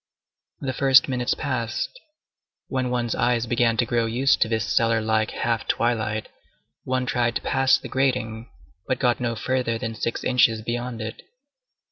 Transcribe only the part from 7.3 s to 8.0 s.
to pass the